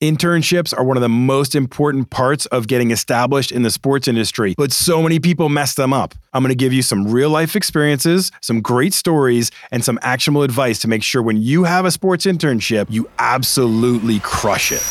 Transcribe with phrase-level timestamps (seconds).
[0.00, 4.54] Internships are one of the most important parts of getting established in the sports industry,
[4.56, 6.14] but so many people mess them up.
[6.32, 10.44] I'm going to give you some real life experiences, some great stories, and some actionable
[10.44, 14.84] advice to make sure when you have a sports internship, you absolutely crush it.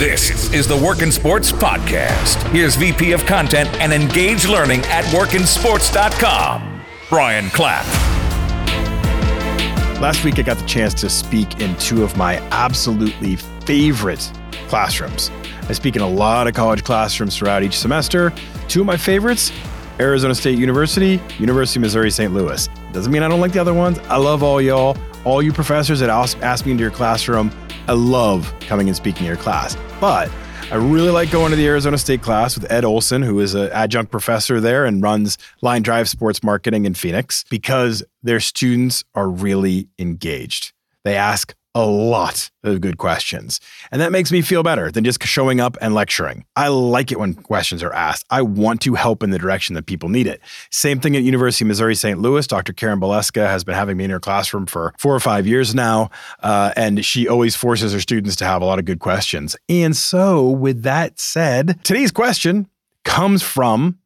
[0.00, 2.42] This is the Work in Sports Podcast.
[2.50, 7.86] Here's VP of Content and Engage Learning at workinsports.com, Brian Clapp.
[10.00, 13.36] Last week, I got the chance to speak in two of my absolutely
[13.68, 14.32] favorite
[14.68, 15.30] classrooms.
[15.68, 18.32] I speak in a lot of college classrooms throughout each semester.
[18.66, 19.52] Two of my favorites
[20.00, 22.32] Arizona State University, University of Missouri St.
[22.32, 22.66] Louis.
[22.94, 23.98] Doesn't mean I don't like the other ones.
[24.08, 27.52] I love all y'all, all you professors that ask me into your classroom.
[27.88, 29.76] I love coming and speaking in your class.
[30.00, 30.30] But
[30.70, 33.68] I really like going to the Arizona State class with Ed Olson, who is an
[33.72, 39.28] adjunct professor there and runs Line Drive Sports Marketing in Phoenix, because their students are
[39.28, 40.72] really engaged.
[41.04, 43.60] They ask a lot of good questions.
[43.92, 46.44] And that makes me feel better than just showing up and lecturing.
[46.56, 48.26] I like it when questions are asked.
[48.30, 50.40] I want to help in the direction that people need it.
[50.72, 52.18] Same thing at University of Missouri St.
[52.18, 52.48] Louis.
[52.48, 52.72] Dr.
[52.72, 56.10] Karen Beleska has been having me in her classroom for four or five years now.
[56.42, 59.54] Uh, and she always forces her students to have a lot of good questions.
[59.68, 62.68] And so, with that said, today's question
[63.04, 63.98] comes from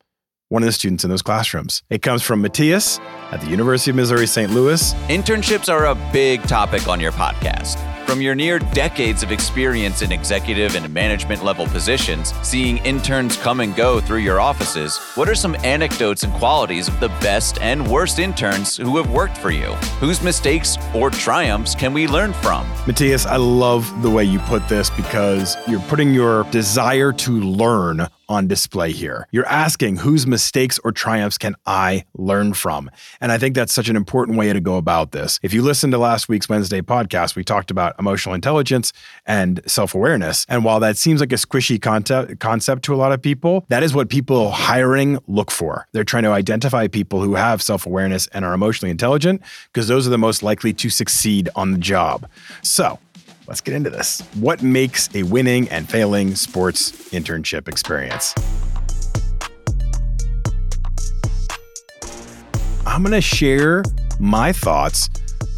[0.53, 1.83] one of the students in those classrooms.
[1.89, 3.01] It comes from Matthias
[3.31, 4.53] at the University of Missouri St.
[4.53, 4.93] Louis.
[5.09, 7.79] Internships are a big topic on your podcast.
[8.07, 13.61] From your near decades of experience in executive and management level positions, seeing interns come
[13.61, 17.89] and go through your offices, what are some anecdotes and qualities of the best and
[17.89, 19.73] worst interns who have worked for you?
[20.01, 22.69] Whose mistakes or triumphs can we learn from?
[22.87, 28.07] Matthias, I love the way you put this because you're putting your desire to learn
[28.33, 29.29] on display here.
[29.31, 32.91] You're asking whose mistakes or triumphs can I learn from?
[33.21, 35.39] And I think that's such an important way to go about this.
[35.43, 38.93] If you listen to last week's Wednesday podcast, we talked about emotional intelligence
[39.27, 40.47] and self awareness.
[40.49, 43.83] And while that seems like a squishy concept, concept to a lot of people, that
[43.83, 45.87] is what people hiring look for.
[45.93, 50.07] They're trying to identify people who have self awareness and are emotionally intelligent because those
[50.07, 52.29] are the most likely to succeed on the job.
[52.63, 52.99] So,
[53.47, 54.21] let's get into this.
[54.35, 58.35] What makes a winning and failing sports internship experience?
[62.87, 63.83] I'm going to share
[64.21, 65.09] my thoughts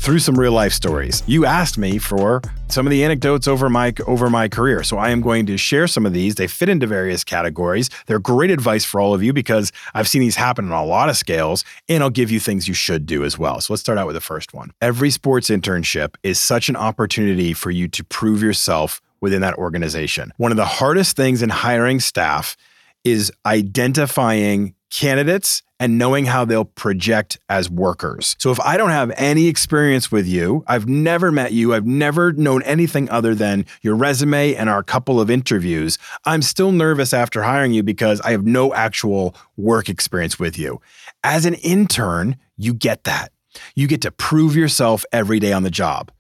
[0.01, 1.23] through some real life stories.
[1.27, 2.41] You asked me for
[2.75, 4.83] some of the anecdotes over my over my career.
[4.83, 6.35] So I am going to share some of these.
[6.35, 7.89] They fit into various categories.
[8.07, 11.09] They're great advice for all of you because I've seen these happen on a lot
[11.09, 13.61] of scales and I'll give you things you should do as well.
[13.61, 14.73] So let's start out with the first one.
[14.81, 20.33] Every sports internship is such an opportunity for you to prove yourself within that organization.
[20.37, 22.57] One of the hardest things in hiring staff
[23.05, 28.37] is identifying candidates and knowing how they'll project as workers.
[28.39, 32.33] So if I don't have any experience with you, I've never met you, I've never
[32.33, 37.43] known anything other than your resume and our couple of interviews, I'm still nervous after
[37.43, 40.81] hiring you because I have no actual work experience with you.
[41.25, 43.33] As an intern, you get that.
[43.75, 46.13] You get to prove yourself every day on the job.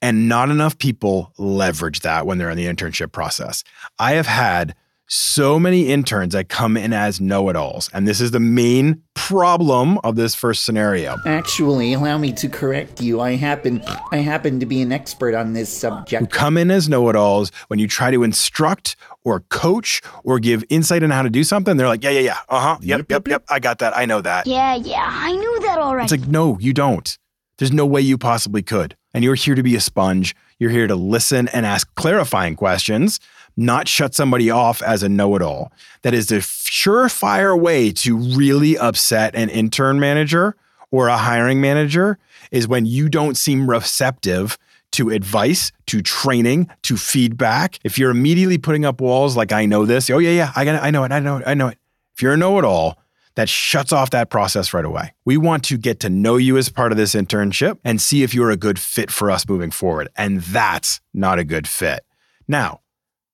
[0.00, 3.62] And not enough people leverage that when they're in the internship process.
[3.98, 4.74] I have had
[5.06, 7.90] so many interns that come in as know-it-alls.
[7.92, 11.16] And this is the main problem of this first scenario.
[11.26, 13.20] Actually allow me to correct you.
[13.20, 16.20] I happen i happen to be an expert on this subject.
[16.20, 17.52] Who come in as know-it-alls.
[17.68, 21.76] When you try to instruct or coach or give insight on how to do something
[21.76, 22.38] they're like yeah yeah yeah.
[22.48, 22.78] Uh-huh.
[22.80, 23.44] Yep yep yep.
[23.48, 23.96] I got that.
[23.96, 24.46] I know that.
[24.46, 25.06] Yeah yeah.
[25.06, 26.04] I knew that already.
[26.04, 27.18] It's like no you don't.
[27.58, 28.96] There's no way you possibly could.
[29.14, 30.34] And you're here to be a sponge.
[30.58, 33.20] You're here to listen and ask clarifying questions
[33.56, 35.72] not shut somebody off as a know it all.
[36.02, 40.56] That is the surefire way to really upset an intern manager
[40.90, 42.18] or a hiring manager
[42.50, 44.58] is when you don't seem receptive
[44.92, 47.78] to advice, to training, to feedback.
[47.82, 50.82] If you're immediately putting up walls like I know this, oh yeah, yeah, I got
[50.82, 51.78] I know it, I know it, I know it.
[52.14, 52.98] If you're a know-it-all,
[53.36, 55.14] that shuts off that process right away.
[55.24, 58.34] We want to get to know you as part of this internship and see if
[58.34, 60.10] you're a good fit for us moving forward.
[60.14, 62.04] And that's not a good fit.
[62.46, 62.81] Now,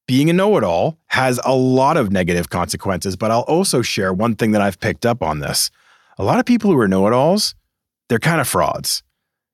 [0.08, 4.12] being a know it all has a lot of negative consequences, but I'll also share
[4.12, 5.70] one thing that I've picked up on this.
[6.16, 7.54] A lot of people who are know it alls,
[8.08, 9.04] they're kind of frauds.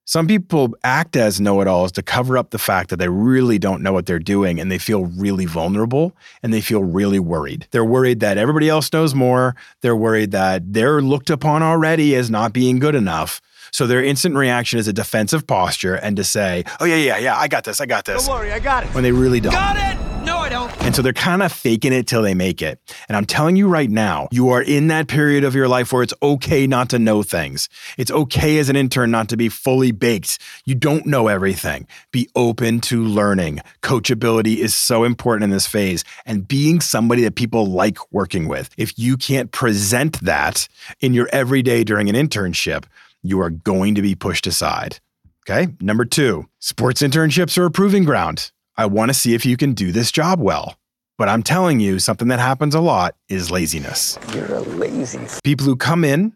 [0.07, 3.59] Some people act as know it alls to cover up the fact that they really
[3.59, 7.67] don't know what they're doing and they feel really vulnerable and they feel really worried.
[7.73, 9.57] They're worried that everybody else knows more.
[9.81, 13.41] They're worried that they're looked upon already as not being good enough.
[13.73, 17.37] So their instant reaction is a defensive posture and to say, oh, yeah, yeah, yeah,
[17.37, 18.27] I got this, I got this.
[18.27, 18.95] Don't worry, I got it.
[18.95, 19.53] When they really don't.
[19.53, 20.14] Got it!
[20.53, 22.79] And so they're kind of faking it till they make it.
[23.09, 26.03] And I'm telling you right now, you are in that period of your life where
[26.03, 27.69] it's okay not to know things.
[27.97, 30.39] It's okay as an intern not to be fully baked.
[30.67, 31.87] You don't know everything.
[32.13, 33.61] Be open to learning.
[33.83, 38.69] Coachability is so important in this phase and being somebody that people like working with.
[38.77, 40.69] If you can't present that
[41.01, 42.85] in your everyday during an internship,
[43.23, 45.01] you are going to be pushed aside.
[45.49, 45.73] Okay.
[45.81, 48.51] Number two, sports internships are a proving ground.
[48.77, 50.77] I want to see if you can do this job well.
[51.17, 54.19] But I'm telling you, something that happens a lot is laziness.
[54.35, 55.21] You're a lazy.
[55.45, 56.33] People who come in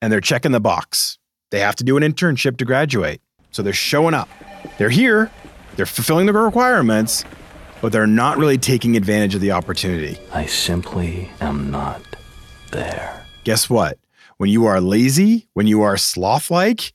[0.00, 1.18] and they're checking the box.
[1.50, 3.20] They have to do an internship to graduate.
[3.50, 4.28] So they're showing up.
[4.78, 5.30] They're here,
[5.76, 7.24] they're fulfilling the requirements,
[7.82, 10.18] but they're not really taking advantage of the opportunity.
[10.32, 12.00] I simply am not
[12.72, 13.26] there.
[13.44, 13.98] Guess what?
[14.38, 16.94] When you are lazy, when you are sloth like,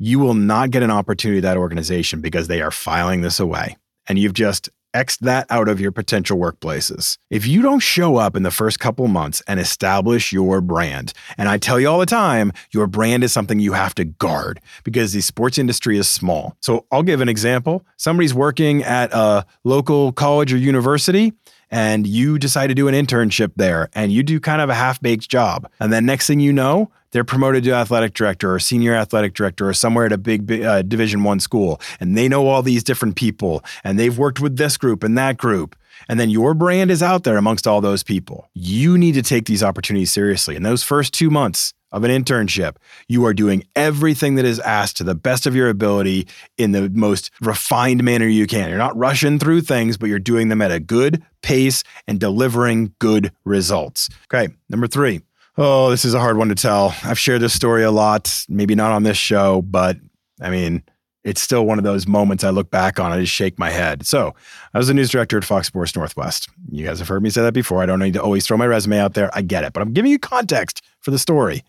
[0.00, 3.76] you will not get an opportunity at that organization because they are filing this away.
[4.08, 7.18] And you've just X that out of your potential workplaces.
[7.28, 11.48] If you don't show up in the first couple months and establish your brand, and
[11.48, 15.12] I tell you all the time, your brand is something you have to guard because
[15.12, 16.56] the sports industry is small.
[16.60, 17.84] So I'll give an example.
[17.98, 21.34] Somebody's working at a local college or university
[21.70, 25.00] and you decide to do an internship there and you do kind of a half
[25.00, 25.70] baked job.
[25.78, 29.68] And then next thing you know, they're promoted to athletic director or senior athletic director
[29.68, 33.16] or somewhere at a big uh, division one school and they know all these different
[33.16, 35.76] people and they've worked with this group and that group
[36.08, 39.46] and then your brand is out there amongst all those people you need to take
[39.46, 42.76] these opportunities seriously in those first two months of an internship
[43.08, 46.26] you are doing everything that is asked to the best of your ability
[46.56, 48.68] in the most refined manner you can.
[48.68, 52.94] You're not rushing through things but you're doing them at a good pace and delivering
[52.98, 54.08] good results.
[54.32, 55.22] Okay number three.
[55.56, 56.94] Oh, this is a hard one to tell.
[57.04, 59.98] I've shared this story a lot, maybe not on this show, but
[60.40, 60.82] I mean,
[61.24, 63.12] it's still one of those moments I look back on.
[63.12, 64.06] I just shake my head.
[64.06, 64.34] So,
[64.72, 66.48] I was the news director at Fox Sports Northwest.
[66.70, 67.82] You guys have heard me say that before.
[67.82, 69.30] I don't need to always throw my resume out there.
[69.34, 71.62] I get it, but I'm giving you context for the story.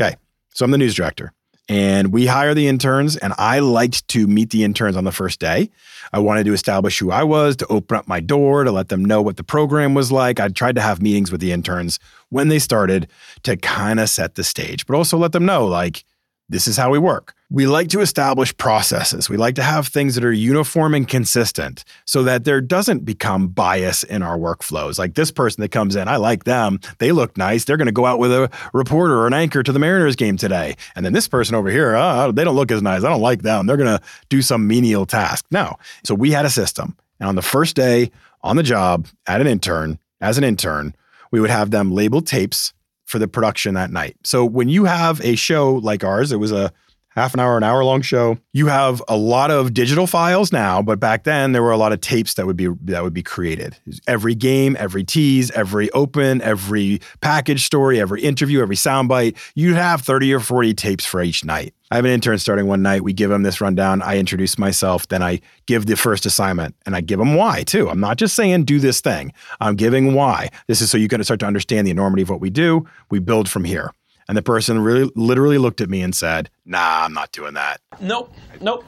[0.00, 0.16] Okay.
[0.54, 1.32] So, I'm the news director
[1.68, 5.40] and we hire the interns and i liked to meet the interns on the first
[5.40, 5.70] day
[6.12, 9.04] i wanted to establish who i was to open up my door to let them
[9.04, 11.98] know what the program was like i tried to have meetings with the interns
[12.28, 13.08] when they started
[13.42, 16.04] to kind of set the stage but also let them know like
[16.48, 17.34] this is how we work.
[17.50, 19.30] We like to establish processes.
[19.30, 23.48] We like to have things that are uniform and consistent so that there doesn't become
[23.48, 24.98] bias in our workflows.
[24.98, 26.80] Like this person that comes in, I like them.
[26.98, 27.64] They look nice.
[27.64, 30.36] They're going to go out with a reporter or an anchor to the Mariners game
[30.36, 30.76] today.
[30.94, 33.04] And then this person over here, oh, they don't look as nice.
[33.04, 33.66] I don't like them.
[33.66, 35.46] They're going to do some menial task.
[35.50, 35.76] No.
[36.04, 36.96] So we had a system.
[37.20, 38.10] And on the first day
[38.42, 40.94] on the job at an intern, as an intern,
[41.30, 42.74] we would have them label tapes
[43.14, 44.16] for the production that night.
[44.24, 46.72] So when you have a show like ours, it was a
[47.14, 48.38] half an hour, an hour long show.
[48.52, 51.92] You have a lot of digital files now, but back then there were a lot
[51.92, 53.76] of tapes that would be that would be created.
[54.06, 59.36] Every game, every tease, every open, every package story, every interview, every soundbite.
[59.54, 61.74] You'd have 30 or 40 tapes for each night.
[61.90, 63.04] I have an intern starting one night.
[63.04, 64.02] We give him this rundown.
[64.02, 65.06] I introduce myself.
[65.06, 67.88] Then I give the first assignment and I give him why too.
[67.88, 69.32] I'm not just saying do this thing.
[69.60, 70.48] I'm giving why.
[70.66, 72.86] This is so you can start to understand the enormity of what we do.
[73.10, 73.92] We build from here.
[74.28, 77.80] And the person really literally looked at me and said, Nah, I'm not doing that.
[78.00, 78.32] Nope.
[78.60, 78.84] Nope.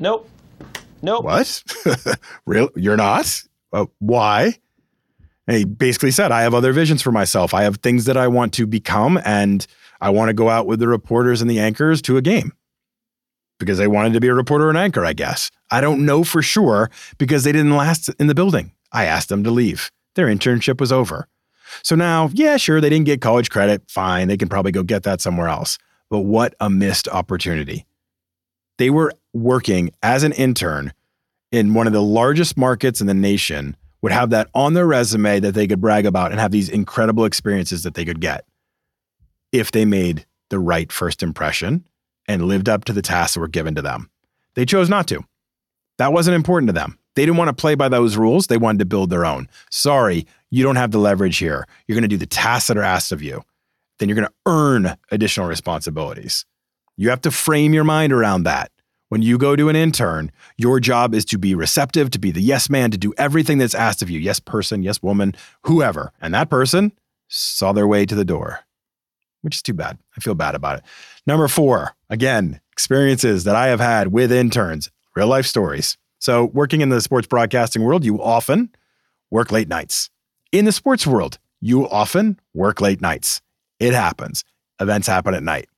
[0.00, 0.28] Nope.
[1.02, 1.24] Nope.
[1.24, 1.62] What?
[2.46, 2.70] Real?
[2.74, 3.42] You're not?
[3.72, 4.56] Uh, why?
[5.46, 7.54] And he basically said, I have other visions for myself.
[7.54, 9.64] I have things that I want to become, and
[10.00, 12.52] I want to go out with the reporters and the anchors to a game
[13.58, 15.50] because they wanted to be a reporter and anchor, I guess.
[15.70, 18.72] I don't know for sure because they didn't last in the building.
[18.92, 19.90] I asked them to leave.
[20.14, 21.28] Their internship was over.
[21.82, 23.82] So now, yeah, sure, they didn't get college credit.
[23.90, 24.28] Fine.
[24.28, 25.78] They can probably go get that somewhere else.
[26.10, 27.86] But what a missed opportunity.
[28.78, 30.92] They were working as an intern
[31.52, 35.40] in one of the largest markets in the nation, would have that on their resume
[35.40, 38.44] that they could brag about and have these incredible experiences that they could get
[39.52, 41.86] if they made the right first impression
[42.28, 44.10] and lived up to the tasks that were given to them.
[44.54, 45.24] They chose not to.
[45.98, 46.98] That wasn't important to them.
[47.14, 48.48] They didn't want to play by those rules.
[48.48, 49.48] They wanted to build their own.
[49.70, 51.66] Sorry, you don't have the leverage here.
[51.86, 53.42] You're going to do the tasks that are asked of you.
[53.98, 56.44] Then you're going to earn additional responsibilities.
[56.96, 58.70] You have to frame your mind around that.
[59.08, 62.40] When you go to an intern, your job is to be receptive, to be the
[62.40, 64.18] yes man, to do everything that's asked of you.
[64.18, 66.12] Yes, person, yes, woman, whoever.
[66.20, 66.92] And that person
[67.28, 68.60] saw their way to the door,
[69.42, 69.98] which is too bad.
[70.16, 70.84] I feel bad about it.
[71.24, 75.96] Number four, again, experiences that I have had with interns, real life stories.
[76.18, 78.70] So, working in the sports broadcasting world, you often
[79.30, 80.10] work late nights.
[80.56, 83.42] In the sports world, you often work late nights.
[83.78, 84.42] It happens.
[84.80, 85.68] Events happen at night.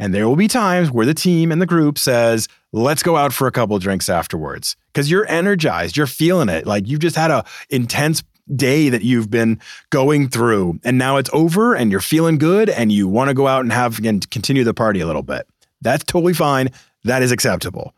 [0.00, 3.32] And there will be times where the team and the group says, let's go out
[3.32, 6.66] for a couple drinks afterwards because you're energized, you're feeling it.
[6.66, 11.30] Like you've just had a intense day that you've been going through and now it's
[11.32, 14.64] over and you're feeling good and you want to go out and have and continue
[14.64, 15.46] the party a little bit.
[15.82, 16.70] That's totally fine.
[17.04, 17.94] That is acceptable.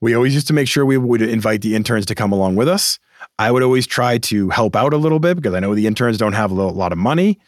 [0.00, 2.68] We always used to make sure we would invite the interns to come along with
[2.68, 3.00] us.
[3.38, 6.18] I would always try to help out a little bit because I know the interns
[6.18, 7.38] don't have a lot of money.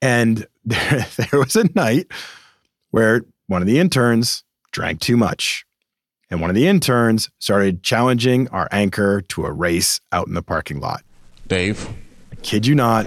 [0.00, 2.06] And there, there was a night
[2.90, 5.66] where one of the interns drank too much.
[6.30, 10.42] And one of the interns started challenging our anchor to a race out in the
[10.42, 11.02] parking lot.
[11.46, 11.88] Dave,
[12.32, 13.06] I kid you not,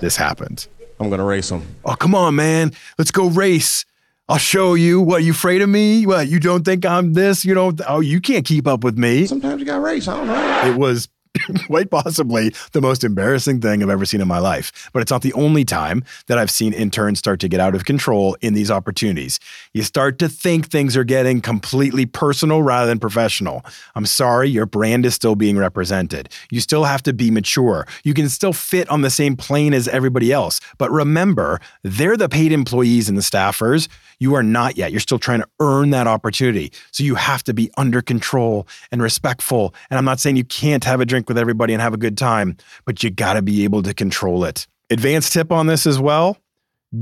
[0.00, 0.68] this happened.
[1.00, 1.62] I'm going to race him.
[1.84, 2.72] Oh, come on, man.
[2.98, 3.86] Let's go race.
[4.28, 5.00] I'll show you.
[5.00, 6.06] What, you afraid of me?
[6.06, 7.44] What, you don't think I'm this?
[7.44, 9.26] You don't, oh, you can't keep up with me.
[9.26, 10.06] Sometimes you got to race.
[10.06, 10.70] I don't know.
[10.70, 11.08] It was
[11.66, 14.90] quite possibly the most embarrassing thing I've ever seen in my life.
[14.92, 17.84] But it's not the only time that I've seen interns start to get out of
[17.84, 19.38] control in these opportunities.
[19.72, 23.64] You start to think things are getting completely personal rather than professional.
[23.94, 26.28] I'm sorry, your brand is still being represented.
[26.50, 27.86] You still have to be mature.
[28.02, 30.60] You can still fit on the same plane as everybody else.
[30.78, 33.88] But remember, they're the paid employees and the staffers.
[34.18, 34.90] You are not yet.
[34.90, 36.72] You're still trying to earn that opportunity.
[36.90, 39.74] So you have to be under control and respectful.
[39.88, 42.18] And I'm not saying you can't have a drink with everybody and have a good
[42.18, 44.66] time, but you got to be able to control it.
[44.90, 46.38] Advanced tip on this as well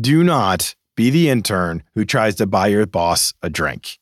[0.01, 3.99] do not be the intern who tries to buy your boss a drink.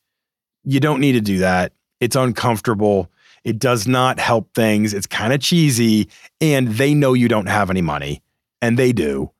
[0.64, 1.72] You don't need to do that.
[2.00, 3.10] It's uncomfortable.
[3.44, 4.92] It does not help things.
[4.92, 6.08] It's kind of cheesy
[6.40, 8.22] and they know you don't have any money
[8.60, 9.30] and they do.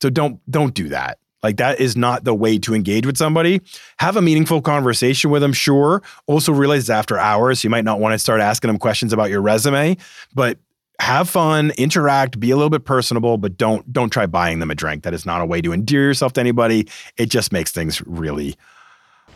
[0.00, 1.18] So don't don't do that.
[1.42, 3.60] Like that is not the way to engage with somebody.
[3.98, 6.02] Have a meaningful conversation with them, sure.
[6.26, 9.40] Also realize after hours, you might not want to start asking them questions about your
[9.40, 9.96] resume,
[10.34, 10.58] but
[11.00, 14.74] have fun, interact, be a little bit personable, but don't don't try buying them a
[14.74, 15.04] drink.
[15.04, 16.88] That is not a way to endear yourself to anybody.
[17.16, 18.56] It just makes things really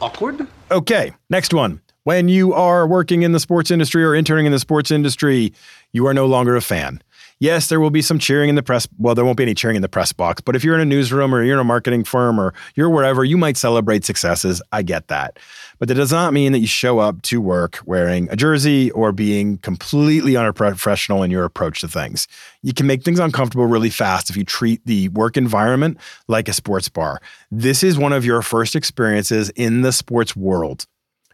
[0.01, 0.47] awkward.
[0.71, 1.81] Okay, next one.
[2.05, 5.53] When you are working in the sports industry or interning in the sports industry,
[5.93, 7.01] you are no longer a fan
[7.43, 8.87] yes, there will be some cheering in the press.
[8.99, 10.85] Well, there won't be any cheering in the press box, but if you're in a
[10.85, 14.63] newsroom or you're in a marketing firm or you're wherever, you might celebrate successes.
[14.71, 15.41] I get that.
[15.81, 19.11] But that does not mean that you show up to work wearing a jersey or
[19.11, 22.29] being completely unprofessional in your approach to things.
[22.63, 26.53] You can make things uncomfortable really fast if you treat the work environment like a
[26.53, 27.21] sports bar.
[27.51, 30.87] This is one of your first experiences in the sports world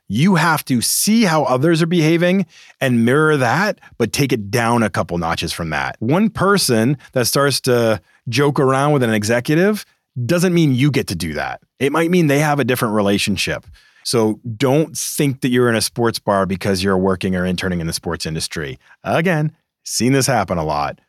[0.08, 2.46] you have to see how others are behaving
[2.80, 5.96] and mirror that, but take it down a couple notches from that.
[6.00, 9.84] One person that starts to joke around with an executive
[10.24, 11.60] doesn't mean you get to do that.
[11.78, 13.66] It might mean they have a different relationship.
[14.02, 17.86] So don't think that you're in a sports bar because you're working or interning in
[17.86, 18.78] the sports industry.
[19.04, 21.00] Again, seen this happen a lot.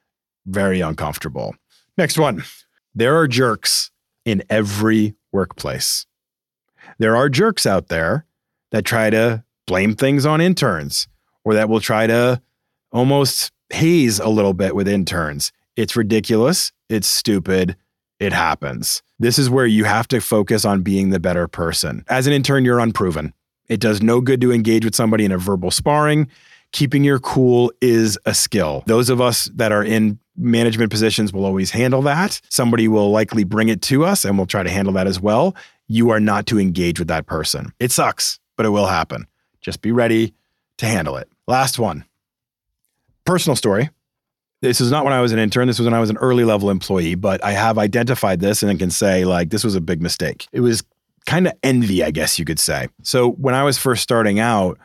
[0.45, 1.55] Very uncomfortable.
[1.97, 2.43] Next one.
[2.93, 3.91] There are jerks
[4.25, 6.05] in every workplace.
[6.97, 8.25] There are jerks out there
[8.71, 11.07] that try to blame things on interns
[11.43, 12.41] or that will try to
[12.91, 15.51] almost haze a little bit with interns.
[15.75, 16.71] It's ridiculous.
[16.89, 17.75] It's stupid.
[18.19, 19.01] It happens.
[19.19, 22.03] This is where you have to focus on being the better person.
[22.09, 23.33] As an intern, you're unproven.
[23.67, 26.27] It does no good to engage with somebody in a verbal sparring.
[26.71, 28.83] Keeping your cool is a skill.
[28.87, 32.41] Those of us that are in management positions will always handle that.
[32.49, 35.55] Somebody will likely bring it to us and we'll try to handle that as well.
[35.87, 37.73] You are not to engage with that person.
[37.79, 39.25] It sucks but it will happen.
[39.61, 40.33] Just be ready
[40.79, 41.29] to handle it.
[41.47, 42.03] Last one
[43.23, 43.89] personal story.
[44.59, 45.67] This is not when I was an intern.
[45.67, 48.69] This was when I was an early level employee, but I have identified this and
[48.69, 50.45] I can say, like, this was a big mistake.
[50.51, 50.83] It was
[51.25, 52.89] kind of envy, I guess you could say.
[53.01, 54.77] So when I was first starting out,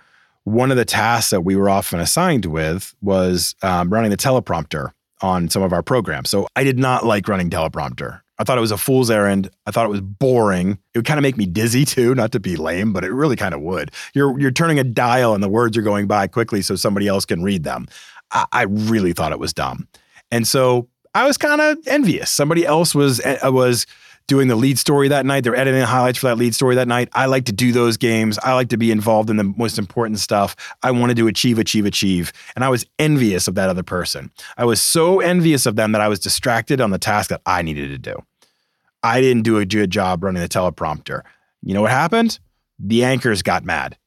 [0.45, 4.93] one of the tasks that we were often assigned with was um, running the teleprompter
[5.21, 6.31] on some of our programs.
[6.31, 8.21] So I did not like running teleprompter.
[8.38, 9.49] I thought it was a fool's errand.
[9.67, 10.79] I thought it was boring.
[10.93, 13.37] It would kind of make me dizzy too, not to be lame, but it really
[13.37, 13.91] kind of would.
[14.14, 17.25] You're you're turning a dial and the words are going by quickly so somebody else
[17.25, 17.87] can read them.
[18.33, 19.88] I, I really thought it was dumb,
[20.31, 22.31] and so I was kind of envious.
[22.31, 23.87] Somebody else was uh, was
[24.26, 25.45] doing the lead story that night.
[25.45, 27.09] They're editing the highlights for that lead story that night.
[27.12, 28.38] I like to do those games.
[28.38, 30.57] I like to be involved in the most important stuff.
[30.83, 32.33] I wanted to achieve, achieve, achieve.
[32.54, 34.31] And I was envious of that other person.
[34.57, 37.62] I was so envious of them that I was distracted on the task that I
[37.62, 38.16] needed to do.
[39.02, 41.23] I didn't do a good job running the teleprompter.
[41.62, 42.38] You know what happened?
[42.78, 43.99] The anchors got mad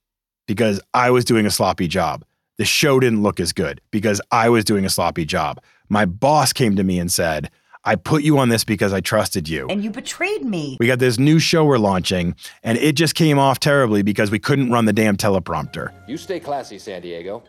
[0.48, 2.26] because I was doing a sloppy job.
[2.58, 5.62] The show didn't look as good because I was doing a sloppy job.
[5.90, 7.52] My boss came to me and said,
[7.88, 9.68] I put you on this because I trusted you.
[9.70, 10.76] And you betrayed me.
[10.80, 14.40] We got this new show we're launching, and it just came off terribly because we
[14.40, 15.94] couldn't run the damn teleprompter.
[16.08, 17.44] You stay classy, San Diego.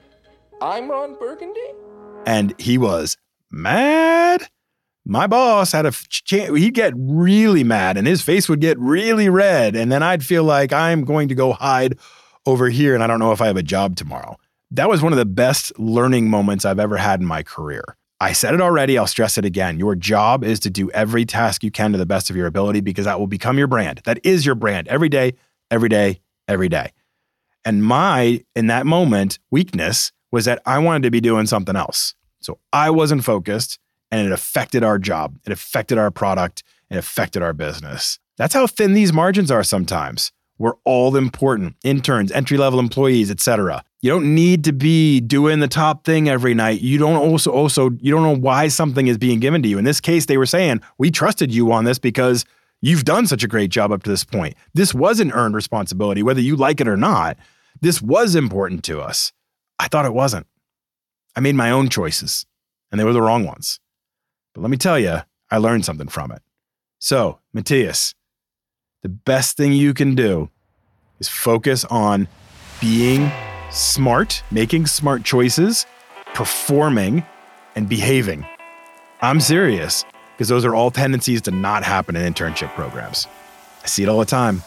[0.63, 1.61] I'm Ron Burgundy.
[2.25, 3.17] And he was
[3.51, 4.49] mad,
[5.05, 9.29] my boss had a ch- he'd get really mad and his face would get really
[9.29, 11.99] red and then I'd feel like I'm going to go hide
[12.45, 14.37] over here and I don't know if I have a job tomorrow.
[14.71, 17.97] That was one of the best learning moments I've ever had in my career.
[18.21, 19.79] I said it already, I'll stress it again.
[19.79, 22.81] Your job is to do every task you can to the best of your ability
[22.81, 24.01] because that will become your brand.
[24.05, 25.35] That is your brand every day,
[25.71, 26.93] every day, every day.
[27.65, 32.15] And my, in that moment, weakness was that I wanted to be doing something else.
[32.41, 33.79] So I wasn't focused
[34.11, 35.39] and it affected our job.
[35.47, 36.63] It affected our product.
[36.91, 38.19] It affected our business.
[38.37, 40.33] That's how thin these margins are sometimes.
[40.59, 43.85] We're all important interns, entry level employees, etc.
[44.01, 46.81] You don't need to be doing the top thing every night.
[46.81, 49.79] You don't also also you don't know why something is being given to you.
[49.79, 52.45] In this case, they were saying, "We trusted you on this because
[52.81, 54.57] you've done such a great job up to this point.
[54.75, 57.39] This was an earned responsibility whether you like it or not.
[57.81, 59.33] This was important to us."
[59.79, 60.47] I thought it wasn't.
[61.37, 62.47] I made my own choices,
[62.91, 63.79] and they were the wrong ones.
[64.55, 65.19] But let me tell you,
[65.53, 66.43] I learned something from it.
[66.99, 68.15] So, Matthias,
[69.09, 70.51] the best thing you can do
[71.19, 72.29] is focus on
[72.79, 73.31] being
[73.71, 75.87] smart, making smart choices,
[76.35, 77.25] performing,
[77.75, 78.47] and behaving.
[79.23, 83.27] I'm serious because those are all tendencies to not happen in internship programs.
[83.83, 84.63] I see it all the time.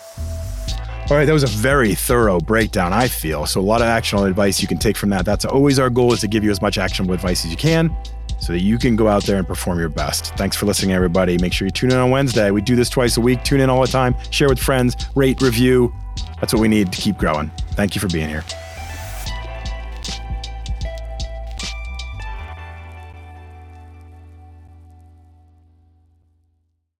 [1.11, 3.45] All right, that was a very thorough breakdown, I feel.
[3.45, 5.23] So, a lot of actionable advice you can take from that.
[5.23, 7.95] That's always our goal is to give you as much actionable advice as you can
[8.41, 10.35] so that you can go out there and perform your best.
[10.35, 11.37] Thanks for listening, everybody.
[11.37, 12.51] Make sure you tune in on Wednesday.
[12.51, 13.43] We do this twice a week.
[13.43, 15.93] Tune in all the time, share with friends, rate, review.
[16.39, 17.51] That's what we need to keep growing.
[17.73, 18.43] Thank you for being here.